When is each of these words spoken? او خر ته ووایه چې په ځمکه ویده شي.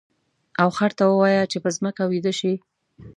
او 0.61 0.69
خر 0.77 0.91
ته 0.97 1.03
ووایه 1.07 1.43
چې 1.51 1.57
په 1.63 1.69
ځمکه 1.77 2.03
ویده 2.11 2.33
شي. 2.39 2.53